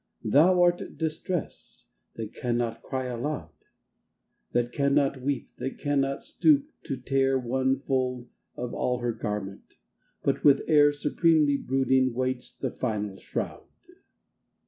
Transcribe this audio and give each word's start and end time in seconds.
Thou 0.25 0.63
art 0.63 0.97
Distress— 0.97 1.85
^that 2.17 2.33
cannot 2.33 2.81
cry 2.81 3.05
alou<^ 3.05 3.49
That 4.51 4.71
cannot 4.71 5.21
weep, 5.21 5.49
that 5.59 5.77
cannot 5.77 6.23
stoop 6.23 6.71
to 6.85 6.97
tear 6.97 7.37
One 7.37 7.77
fold 7.77 8.27
of 8.55 8.73
all 8.73 8.97
her 8.97 9.13
garment, 9.13 9.75
but 10.23 10.43
with 10.43 10.63
air 10.67 10.91
Supremely 10.91 11.55
brooding 11.55 12.15
waits 12.15 12.51
the 12.51 12.71
final 12.71 13.17
shroud 13.17 13.67